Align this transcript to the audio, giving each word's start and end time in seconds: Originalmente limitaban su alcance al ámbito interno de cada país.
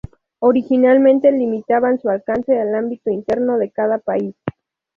Originalmente 0.39 1.31
limitaban 1.31 1.99
su 1.99 2.09
alcance 2.09 2.59
al 2.59 2.73
ámbito 2.73 3.11
interno 3.11 3.59
de 3.59 3.69
cada 3.69 3.99
país. 3.99 4.33